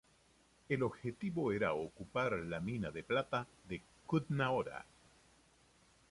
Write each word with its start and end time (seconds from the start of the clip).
El 0.67 0.81
objetivo 0.81 1.51
era 1.51 1.75
ocupar 1.75 2.31
la 2.31 2.59
mina 2.59 2.89
de 2.89 3.03
plata 3.03 3.45
de 3.69 3.83
"Kutna-Hora". 4.07 4.83